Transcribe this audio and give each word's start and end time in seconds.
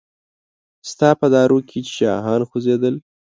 ستا 0.89 1.09
په 1.19 1.27
دارو 1.33 1.57
کې 1.69 1.77
چې 1.87 1.91
شاهان 1.97 2.41
خوځیدل 2.49 2.95